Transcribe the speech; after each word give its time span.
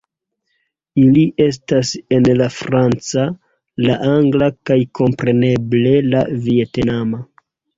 Ili 1.01 1.25
estas 1.43 1.91
en 2.17 2.25
la 2.39 2.47
franca, 2.55 3.27
la 3.89 3.99
angla 4.13 4.49
kaj 4.71 4.79
kompreneble 5.01 5.95
la 6.11 6.25
vjetnama 6.49 7.23